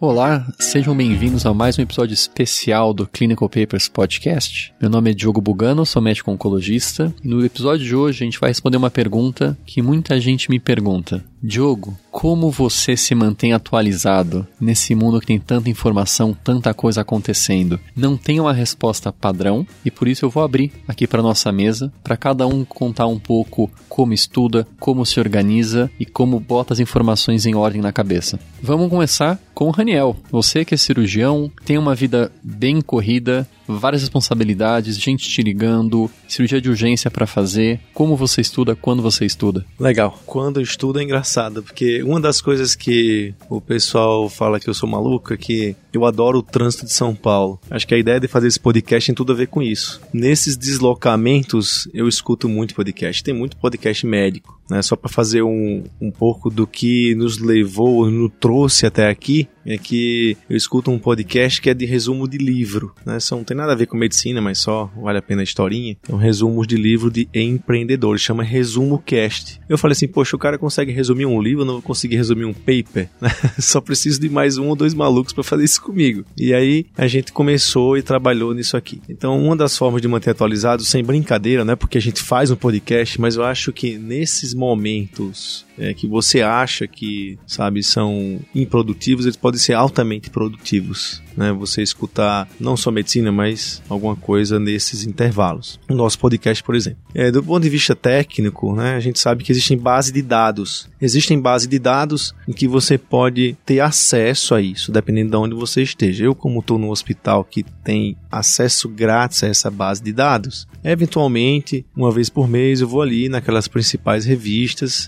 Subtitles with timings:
[0.00, 4.74] Olá, sejam bem-vindos a mais um episódio especial do Clinical Papers Podcast.
[4.80, 8.40] Meu nome é Diogo Bugano, sou médico oncologista e no episódio de hoje a gente
[8.40, 11.24] vai responder uma pergunta que muita gente me pergunta.
[11.46, 17.78] Diogo, como você se mantém atualizado nesse mundo que tem tanta informação, tanta coisa acontecendo?
[17.94, 21.92] Não tem uma resposta padrão e por isso eu vou abrir aqui para nossa mesa
[22.02, 26.80] para cada um contar um pouco como estuda, como se organiza e como bota as
[26.80, 28.40] informações em ordem na cabeça.
[28.62, 30.16] Vamos começar com o Raniel.
[30.30, 36.60] Você que é cirurgião, tem uma vida bem corrida, várias responsabilidades, gente te ligando, cirurgia
[36.60, 37.80] de urgência para fazer.
[37.92, 39.64] Como você estuda, quando você estuda?
[39.78, 40.18] Legal.
[40.26, 44.74] Quando eu estudo é engraçado, porque uma das coisas que o pessoal fala que eu
[44.74, 47.60] sou maluco é que eu adoro o trânsito de São Paulo.
[47.70, 50.00] Acho que a ideia de fazer esse podcast tem tudo a ver com isso.
[50.12, 53.22] Nesses deslocamentos, eu escuto muito podcast.
[53.22, 54.82] Tem muito podcast médico, né?
[54.82, 59.78] Só para fazer um, um pouco do que nos levou, nos trouxe até aqui, é
[59.78, 63.18] que eu escuto um podcast que é de resumo de livro, né?
[63.18, 65.96] São, tem nada a ver com medicina, mas só vale a pena a historinha.
[66.08, 69.60] É um resumo de livro de empreendedores, chama Resumo Cast.
[69.68, 72.44] Eu falei assim, poxa, o cara consegue resumir um livro, eu não vou conseguir resumir
[72.44, 73.30] um paper, né?
[73.58, 76.24] Só preciso de mais um ou dois malucos para fazer isso comigo.
[76.36, 79.00] E aí a gente começou e trabalhou nisso aqui.
[79.08, 81.74] Então, uma das formas de manter atualizado, sem brincadeira, né?
[81.74, 86.40] Porque a gente faz um podcast, mas eu acho que nesses momentos é, que você
[86.40, 91.22] acha que, sabe, são improdutivos, eles podem ser altamente produtivos.
[91.36, 91.52] Né?
[91.52, 95.80] Você escutar não só medicina, mas alguma coisa nesses intervalos.
[95.88, 96.98] O nosso podcast, por exemplo.
[97.12, 100.88] É, do ponto de vista técnico, né, a gente sabe que existem bases de dados.
[101.00, 105.54] Existem bases de dados em que você pode ter acesso a isso, dependendo de onde
[105.54, 106.24] você esteja.
[106.24, 111.84] Eu, como estou no hospital que tem acesso grátis a essa base de dados, eventualmente,
[111.96, 114.43] uma vez por mês, eu vou ali naquelas principais revistas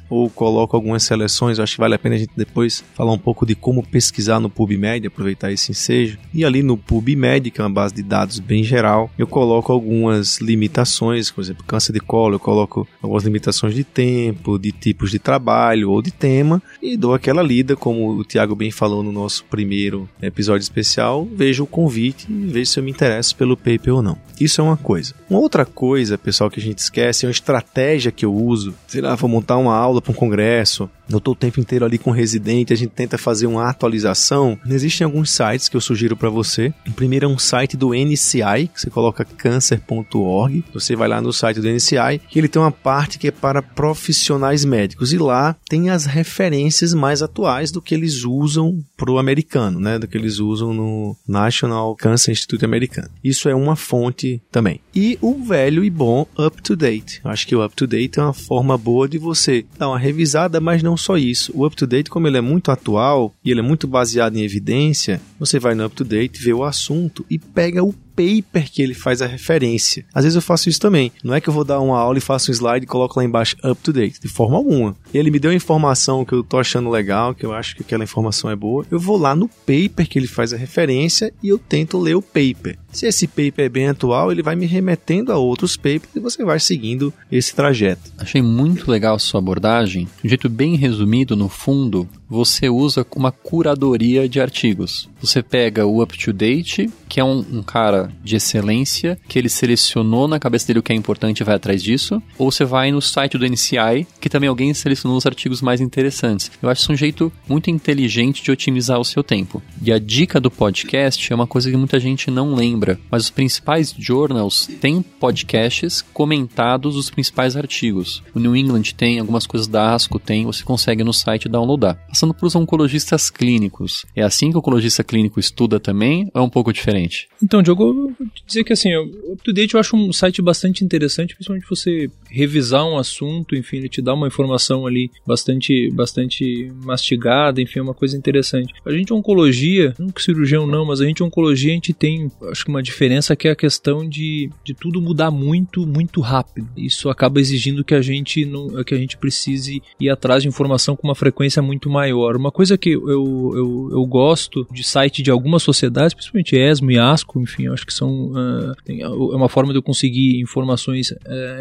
[0.08, 1.58] ou coloco algumas seleções.
[1.58, 4.40] Eu acho que vale a pena a gente depois falar um pouco de como pesquisar
[4.40, 6.18] no PubMed, aproveitar esse ensejo.
[6.32, 10.38] E ali no PubMed, que é uma base de dados bem geral, eu coloco algumas
[10.38, 15.18] limitações, por exemplo, câncer de colo, eu coloco algumas limitações de tempo, de tipos de
[15.18, 19.44] trabalho ou de tema e dou aquela lida, como o Tiago bem falou no nosso
[19.44, 24.02] primeiro episódio especial, vejo o convite e vejo se eu me interesso pelo paper ou
[24.02, 24.18] não.
[24.40, 25.14] Isso é uma coisa.
[25.30, 28.74] Uma outra coisa, pessoal, que a gente esquece é uma estratégia que eu uso.
[28.86, 31.98] Sei lá, vou montar uma aula para um congresso, eu estou o tempo inteiro ali
[31.98, 34.58] com o residente, a gente tenta fazer uma atualização.
[34.68, 36.72] Existem alguns sites que eu sugiro para você.
[36.86, 40.64] O primeiro é um site do NCI, que você coloca cancer.org.
[40.72, 43.62] Você vai lá no site do NCI, que ele tem uma parte que é para
[43.62, 49.78] profissionais médicos e lá tem as referências mais atuais do que eles usam pro americano,
[49.78, 53.10] né, do que eles usam no National Cancer Institute americano.
[53.22, 54.80] Isso é uma fonte também.
[54.94, 57.20] E o velho e bom up to date.
[57.24, 60.60] Acho que o up to date é uma forma boa de você dar uma revisada,
[60.60, 61.52] mas não só isso.
[61.54, 64.42] O up to date, como ele é muito atual e ele é muito baseado em
[64.42, 68.82] evidência, você vai no up to date, vê o assunto e pega o paper que
[68.82, 70.04] ele faz a referência.
[70.14, 71.12] Às vezes eu faço isso também.
[71.22, 73.24] Não é que eu vou dar uma aula e faço um slide e coloco lá
[73.24, 74.96] embaixo up to date, de forma alguma.
[75.12, 78.04] Ele me deu uma informação que eu tô achando legal, que eu acho que aquela
[78.04, 78.86] informação é boa.
[78.90, 82.22] Eu vou lá no paper que ele faz a referência e eu tento ler o
[82.22, 82.78] paper.
[82.90, 86.42] Se esse paper é bem atual, ele vai me remetendo a outros papers e você
[86.44, 88.10] vai seguindo esse trajeto.
[88.16, 90.08] Achei muito legal a sua abordagem.
[90.20, 95.08] De um jeito bem resumido, no fundo, você usa uma curadoria de artigos.
[95.26, 99.48] Você pega o up to date, que é um, um, cara de excelência, que ele
[99.48, 102.92] selecionou na cabeça dele o que é importante e vai atrás disso, ou você vai
[102.92, 106.48] no site do NCI, que também alguém selecionou os artigos mais interessantes.
[106.62, 109.60] Eu acho isso um jeito muito inteligente de otimizar o seu tempo.
[109.82, 113.30] E a dica do podcast é uma coisa que muita gente não lembra, mas os
[113.30, 118.22] principais journals têm podcasts comentados os principais artigos.
[118.32, 121.98] O New England tem, algumas coisas da ASCO tem, você consegue no site downloadar.
[122.06, 126.44] Passando para os oncologistas clínicos, é assim que o oncologista clínico estuda também ou é
[126.44, 127.28] um pouco diferente?
[127.42, 128.14] Então, Diogo, eu vou
[128.46, 132.96] dizer que assim, o UpToDate eu acho um site bastante interessante, principalmente você revisar um
[132.96, 138.16] assunto, enfim, ele te dá uma informação ali bastante, bastante mastigada, enfim, é uma coisa
[138.16, 138.74] interessante.
[138.84, 142.64] A gente oncologia, não que cirurgião não, mas a gente oncologia a gente tem, acho
[142.64, 146.68] que uma diferença que é a questão de, de tudo mudar muito, muito rápido.
[146.76, 150.96] Isso acaba exigindo que a gente não, que a gente precise ir atrás de informação
[150.96, 152.36] com uma frequência muito maior.
[152.36, 156.98] Uma coisa que eu, eu, eu gosto de site de algumas sociedades, principalmente ESMO e
[156.98, 161.16] ASCO, enfim, acho que são uh, é uma forma de eu conseguir informações uh,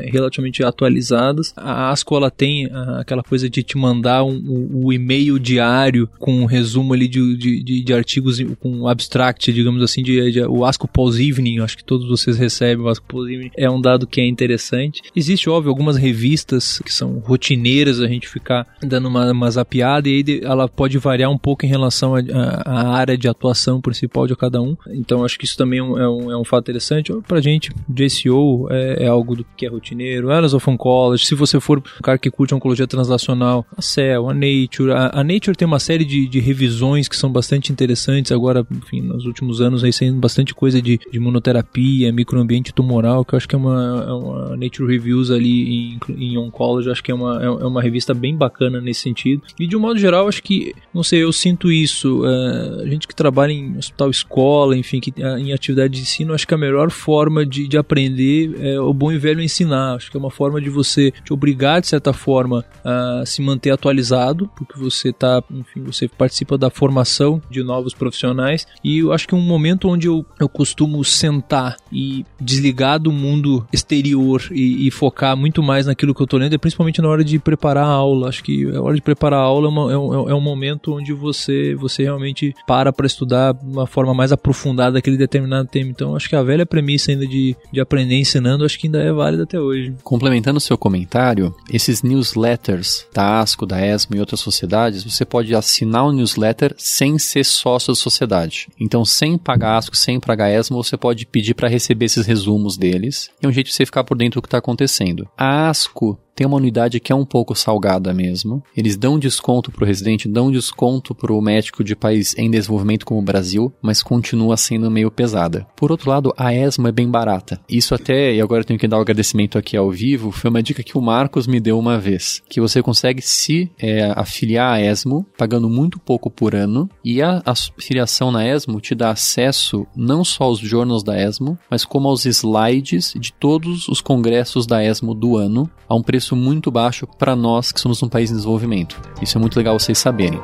[0.06, 1.54] relativamente atualizadas.
[1.58, 6.10] A ASCO ela tem uh, aquela coisa de te mandar um, um, um e-mail diário
[6.18, 10.42] com um resumo ali de, de, de, de artigos com abstract, digamos assim, de, de,
[10.44, 13.82] o ASCO Pause Evening, acho que todos vocês recebem o ASCO Pause Evening, é um
[13.82, 15.02] dado que é interessante.
[15.14, 20.24] Existe, óbvio, algumas revistas que são rotineiras, a gente ficar dando uma, uma zapiada e
[20.26, 24.62] aí ela pode variar um pouco em relação à área de atuação principal de cada
[24.62, 24.76] um.
[24.90, 27.14] Então acho que isso também é um, é um, é fato interessante.
[27.28, 30.30] Pra gente, JCO é, é algo do que é rotineiro.
[30.30, 34.34] Elas of Oncology, se você for um cara que curte oncologia translacional, a Cell, a
[34.34, 34.92] Nature.
[34.92, 38.32] A, a Nature tem uma série de, de, revisões que são bastante interessantes.
[38.32, 43.34] Agora, enfim, nos últimos anos aí saindo bastante coisa de, de imunoterapia, microambiente tumoral, que
[43.34, 47.12] eu acho que é uma, é uma Nature Reviews ali em, em Oncology, acho que
[47.12, 49.42] é uma, é, é uma revista bem bacana nesse sentido.
[49.60, 52.22] E de um modo geral, acho que, não sei, eu sinto isso.
[52.24, 56.34] Uh, a gente que trabalha em hospital escola, enfim, que, uh, em atividade de ensino,
[56.34, 59.96] acho que a melhor forma de, de aprender é o bom e velho ensinar.
[59.96, 63.72] Acho que é uma forma de você te obrigar, de certa forma, a se manter
[63.72, 68.68] atualizado, porque você tá, enfim, você participa da formação de novos profissionais.
[68.84, 73.66] E eu acho que um momento onde eu, eu costumo sentar e desligar do mundo
[73.72, 77.24] exterior e, e focar muito mais naquilo que eu tô lendo, é principalmente na hora
[77.24, 78.30] de preparar a aula.
[78.30, 80.94] Acho que a hora de preparar a aula é, uma, é, um, é um momento
[80.94, 85.90] onde você, você realmente para para estudar de uma forma mais aprofundada daquele determinado tema.
[85.90, 89.12] Então, acho que a velha premissa ainda de, de aprender ensinando, acho que ainda é
[89.12, 89.94] válida até hoje.
[90.04, 95.54] Complementando o seu comentário, esses newsletters da ASCO, da ESMO e outras sociedades, você pode
[95.56, 98.68] assinar o um newsletter sem ser sócio da sociedade.
[98.80, 103.30] Então, sem pagar ASCO, sem pagar ESMO, você pode pedir para receber esses resumos deles.
[103.42, 105.28] É um jeito de você ficar por dentro do que está acontecendo.
[105.38, 108.62] A ASCO tem uma unidade que é um pouco salgada mesmo.
[108.76, 113.24] Eles dão desconto pro residente, dão desconto pro médico de país em desenvolvimento como o
[113.24, 115.66] Brasil, mas continua sendo meio pesada.
[115.76, 117.60] Por outro lado, a ESMO é bem barata.
[117.70, 120.50] Isso até, e agora eu tenho que dar o um agradecimento aqui ao vivo, foi
[120.50, 124.74] uma dica que o Marcos me deu uma vez, que você consegue se é, afiliar
[124.74, 129.12] à ESMO pagando muito pouco por ano, e a, a afiliação na ESMO te dá
[129.12, 134.66] acesso não só aos jornals da ESMO, mas como aos slides de todos os congressos
[134.68, 138.10] da ESMO do ano, a um preço preço muito baixo para nós que somos um
[138.10, 139.00] país em desenvolvimento.
[139.22, 140.42] Isso é muito legal vocês saberem.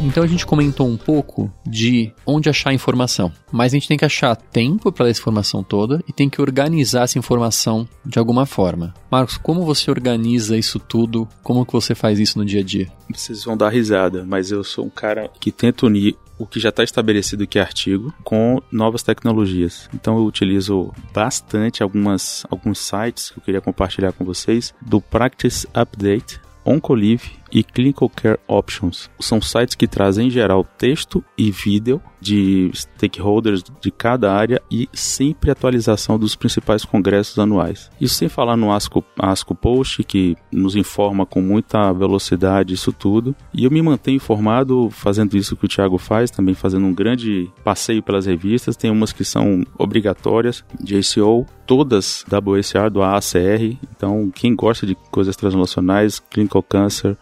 [0.00, 4.04] Então a gente comentou um pouco de onde achar informação, mas a gente tem que
[4.04, 8.94] achar tempo para essa informação toda e tem que organizar essa informação de alguma forma.
[9.10, 11.26] Marcos, como você organiza isso tudo?
[11.42, 12.88] Como que você faz isso no dia a dia?
[13.12, 16.68] Vocês vão dar risada, mas eu sou um cara que tenta unir o que já
[16.68, 19.88] está estabelecido que é artigo com novas tecnologias.
[19.94, 25.66] Então eu utilizo bastante algumas alguns sites que eu queria compartilhar com vocês do Practice
[25.74, 29.10] Update, Oncolive e Clinical Care Options.
[29.20, 34.88] São sites que trazem em geral texto e vídeo de stakeholders de cada área e
[34.92, 37.90] sempre atualização dos principais congressos anuais.
[38.00, 43.34] Isso sem falar no ASCO, ASCO Post, que nos informa com muita velocidade isso tudo.
[43.54, 47.50] E eu me mantenho informado fazendo isso que o Thiago faz, também fazendo um grande
[47.62, 48.76] passeio pelas revistas.
[48.76, 53.76] Tem umas que são obrigatórias, JCO, todas WSR do AACR.
[53.96, 57.16] Então, quem gosta de coisas translacionais, Clinical Cancer,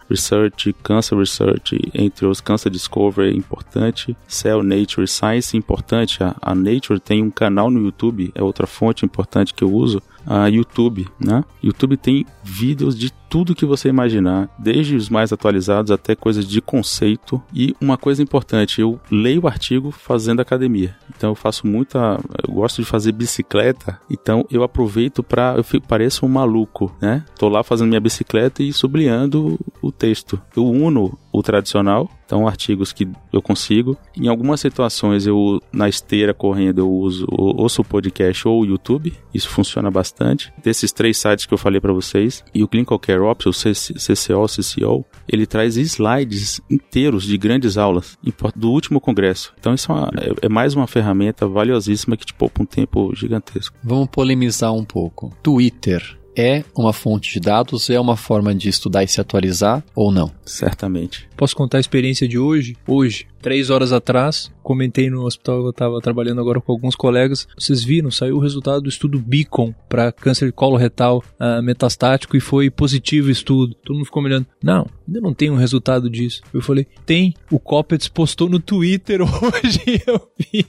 [0.83, 6.23] Cancer Research, entre os Cancer Discovery é importante, Cell Nature Science é importante.
[6.23, 10.01] A, a Nature tem um canal no YouTube, é outra fonte importante que eu uso,
[10.25, 11.43] a YouTube, né?
[11.61, 16.61] YouTube tem vídeos de tudo que você imaginar, desde os mais atualizados até coisas de
[16.61, 17.43] conceito.
[17.53, 20.95] E uma coisa importante, eu leio o artigo fazendo academia.
[21.13, 25.85] Então eu faço muita, eu gosto de fazer bicicleta, então eu aproveito para eu fico,
[25.85, 27.25] pareço um maluco, né?
[27.37, 30.41] Tô lá fazendo minha bicicleta e sublinhando o texto.
[30.55, 33.97] Eu uno o tradicional, então artigos que eu consigo.
[34.15, 39.13] Em algumas situações eu na esteira correndo eu uso ouço o podcast ou o YouTube,
[39.33, 40.53] isso funciona bastante.
[40.63, 44.45] Desses três sites que eu falei para vocês e o Clinical Care Ops, o CCO,
[44.47, 48.17] CCO, ele traz slides inteiros de grandes aulas
[48.55, 49.53] do último congresso.
[49.59, 53.13] Então isso é, uma, é, é mais uma ferramenta valiosíssima que te poupa um tempo
[53.15, 53.75] gigantesco.
[53.83, 55.35] Vamos polemizar um pouco.
[55.41, 60.11] Twitter é uma fonte de dados, é uma forma de estudar e se atualizar ou
[60.11, 60.31] não?
[60.45, 61.27] Certamente.
[61.35, 62.75] Posso contar a experiência de hoje?
[62.87, 67.47] Hoje, três horas atrás, comentei no hospital que eu estava trabalhando agora com alguns colegas.
[67.57, 72.35] Vocês viram, saiu o resultado do estudo Beacon para câncer de colo retal uh, metastático
[72.35, 73.75] e foi positivo o estudo.
[73.83, 74.47] Todo mundo ficou me olhando.
[74.63, 76.41] Não, ainda não tem um resultado disso.
[76.53, 77.33] Eu falei, tem.
[77.51, 80.65] O Coppets postou no Twitter hoje, eu vi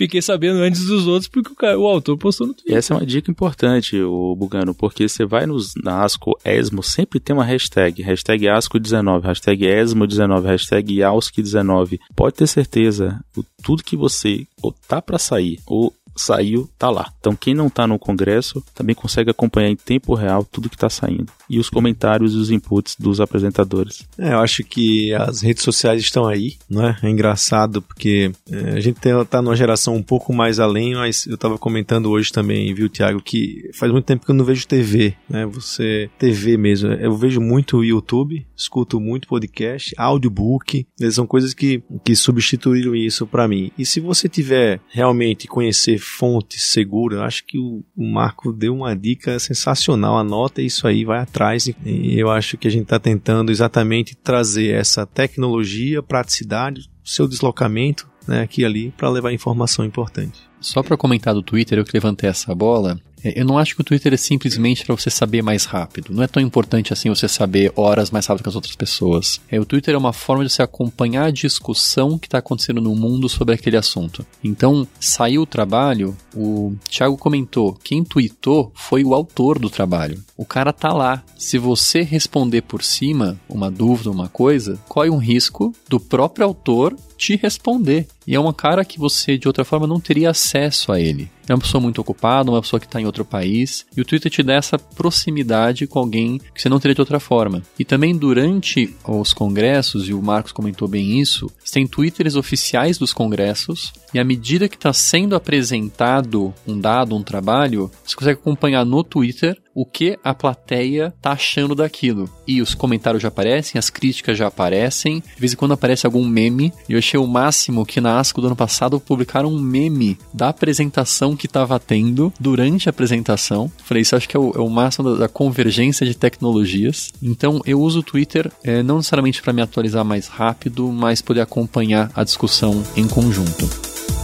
[0.00, 2.74] fiquei sabendo antes dos outros porque o, cara, o autor postou no Twitter.
[2.74, 7.20] Essa é uma dica importante, o Bugano, porque você vai nos, na ASCO ESMO, sempre
[7.20, 11.98] tem uma hashtag, hashtag ASCO19, hashtag ESMO19, hashtag AUSC19.
[12.16, 13.20] Pode ter certeza,
[13.62, 17.12] tudo que você ou tá para sair ou saiu, tá lá.
[17.18, 20.88] Então quem não tá no congresso também consegue acompanhar em tempo real tudo que tá
[20.88, 21.32] saindo.
[21.48, 24.06] E os comentários e os inputs dos apresentadores.
[24.18, 26.96] É, eu acho que as redes sociais estão aí, né?
[27.02, 31.26] É engraçado porque é, a gente tem, tá numa geração um pouco mais além, mas
[31.26, 34.66] eu tava comentando hoje também, viu, Tiago, que faz muito tempo que eu não vejo
[34.66, 35.46] TV, né?
[35.46, 36.92] Você, TV mesmo.
[36.92, 43.48] Eu vejo muito YouTube, escuto muito podcast, audiobook, são coisas que, que substituíram isso para
[43.48, 43.70] mim.
[43.76, 47.24] E se você tiver realmente conhecer fonte segura.
[47.24, 50.18] Acho que o, o, Marco deu uma dica sensacional.
[50.18, 51.66] Anota isso aí, vai atrás.
[51.66, 58.08] E eu acho que a gente está tentando exatamente trazer essa tecnologia, praticidade, seu deslocamento
[58.26, 60.40] né, aqui e ali para levar informação importante.
[60.60, 63.00] Só para comentar do Twitter, eu que levantei essa bola.
[63.24, 66.12] É, eu não acho que o Twitter é simplesmente para você saber mais rápido.
[66.12, 69.40] Não é tão importante assim você saber horas mais rápido que as outras pessoas.
[69.50, 72.94] É, o Twitter é uma forma de você acompanhar a discussão que está acontecendo no
[72.94, 74.24] mundo sobre aquele assunto.
[74.42, 80.22] Então, saiu o trabalho, o Thiago comentou, quem tweetou foi o autor do trabalho.
[80.36, 81.22] O cara tá lá.
[81.36, 86.96] Se você responder por cima uma dúvida, uma coisa, corre um risco do próprio autor
[87.20, 88.06] te responder.
[88.26, 91.30] E é uma cara que você, de outra forma, não teria acesso a ele.
[91.46, 93.84] É uma pessoa muito ocupada, uma pessoa que está em outro país.
[93.94, 97.20] E o Twitter te dá essa proximidade com alguém que você não teria de outra
[97.20, 97.62] forma.
[97.78, 103.12] E também durante os congressos, e o Marcos comentou bem isso, tem twitters oficiais dos
[103.12, 103.92] congressos.
[104.14, 109.04] E à medida que está sendo apresentado um dado, um trabalho, você consegue acompanhar no
[109.04, 112.28] Twitter o que a plateia tá achando daquilo.
[112.46, 116.22] E os comentários já aparecem, as críticas já aparecem, de vez em quando aparece algum
[116.22, 116.70] meme.
[116.86, 120.50] E eu achei o máximo que na ASCO do ano passado publicaram um meme da
[120.50, 123.72] apresentação que estava tendo durante a apresentação.
[123.82, 127.10] Falei, isso acho que é o, é o máximo da, da, convergência de tecnologias.
[127.22, 131.40] Então eu uso o Twitter é, não necessariamente para me atualizar mais rápido, mas poder
[131.40, 134.19] acompanhar a discussão em conjunto.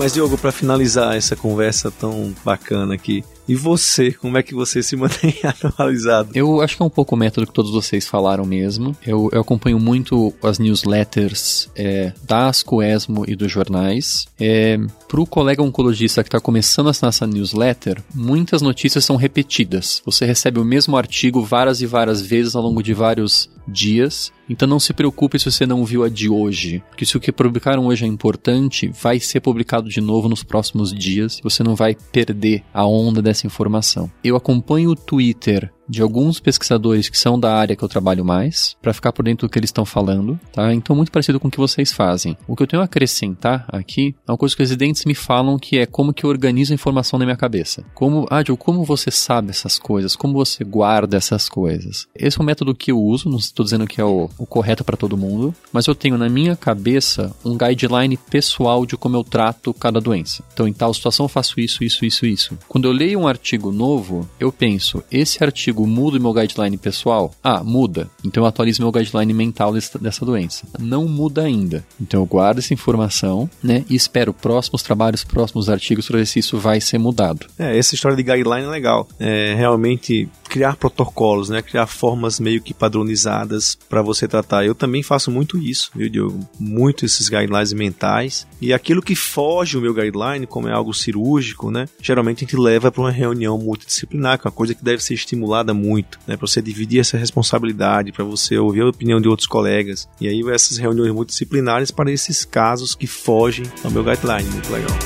[0.00, 4.82] Mas, Diogo, para finalizar essa conversa tão bacana aqui, e você, como é que você
[4.82, 6.30] se mantém atualizado?
[6.34, 8.96] Eu acho que é um pouco o método que todos vocês falaram mesmo.
[9.06, 14.26] Eu, eu acompanho muito as newsletters é, das Coesmo e dos jornais.
[14.40, 19.16] É, Para o colega oncologista que está começando a assinar essa newsletter, muitas notícias são
[19.16, 20.00] repetidas.
[20.06, 24.32] Você recebe o mesmo artigo várias e várias vezes ao longo de vários dias.
[24.50, 27.30] Então não se preocupe se você não viu a de hoje, porque se o que
[27.30, 31.40] publicaram hoje é importante, vai ser publicado de novo nos próximos dias.
[31.44, 34.10] Você não vai perder a onda dessa informação.
[34.24, 38.76] Eu acompanho o Twitter de alguns pesquisadores que são da área que eu trabalho mais,
[38.80, 40.72] para ficar por dentro do que eles estão falando, tá?
[40.72, 42.36] Então, muito parecido com o que vocês fazem.
[42.46, 45.58] O que eu tenho a acrescentar aqui é uma coisa que os residentes me falam
[45.58, 47.84] que é como que eu organizo a informação na minha cabeça.
[47.92, 50.14] Como, ah, Joe, como você sabe essas coisas?
[50.14, 52.06] Como você guarda essas coisas?
[52.14, 54.84] Esse é o método que eu uso, não estou dizendo que é o, o correto
[54.84, 59.24] para todo mundo, mas eu tenho na minha cabeça um guideline pessoal de como eu
[59.24, 60.44] trato cada doença.
[60.52, 62.58] Então, em tal situação eu faço isso, isso, isso, isso.
[62.68, 66.76] Quando eu leio um artigo novo, eu penso, esse artigo artigo muda o meu guideline
[66.76, 67.32] pessoal?
[67.42, 68.10] Ah, muda.
[68.24, 70.66] Então eu atualizo meu guideline mental dessa, dessa doença.
[70.78, 71.84] Não muda ainda.
[72.00, 73.84] Então eu guardo essa informação, né?
[73.88, 77.46] E espero próximos trabalhos, próximos artigos para ver se isso vai ser mudado.
[77.58, 79.08] É, essa história de guideline é legal.
[79.18, 81.62] É, realmente criar protocolos, né?
[81.62, 84.66] Criar formas meio que padronizadas para você tratar.
[84.66, 86.40] Eu também faço muito isso, viu, Diogo?
[86.58, 88.46] Muito esses guidelines mentais.
[88.60, 91.86] E aquilo que foge o meu guideline, como é algo cirúrgico, né?
[92.02, 95.14] Geralmente a gente leva para uma reunião multidisciplinar, que é uma coisa que deve ser
[95.14, 96.36] estimulada muito, né?
[96.36, 100.08] Para você dividir essa responsabilidade, para você ouvir a opinião de outros colegas.
[100.20, 104.48] E aí essas reuniões multidisciplinares para esses casos que fogem ao meu guideline.
[104.50, 104.96] Muito legal.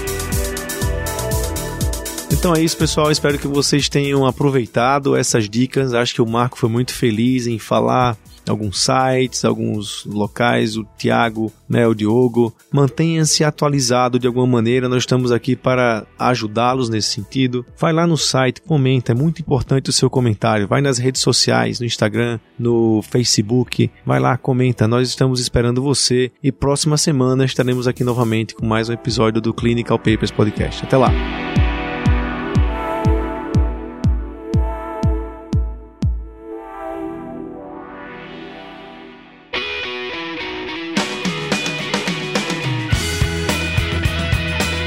[2.30, 3.10] Então é isso, pessoal.
[3.10, 5.94] Espero que vocês tenham aproveitado essas dicas.
[5.94, 11.52] Acho que o Marco foi muito feliz em falar alguns sites, alguns locais, o Tiago,
[11.68, 12.54] né, o Diogo.
[12.72, 17.64] Mantenha-se atualizado de alguma maneira, nós estamos aqui para ajudá-los nesse sentido.
[17.78, 20.68] Vai lá no site, comenta, é muito importante o seu comentário.
[20.68, 24.86] Vai nas redes sociais, no Instagram, no Facebook, vai lá, comenta.
[24.86, 29.54] Nós estamos esperando você e próxima semana estaremos aqui novamente com mais um episódio do
[29.54, 30.84] Clinical Papers Podcast.
[30.84, 31.63] Até lá!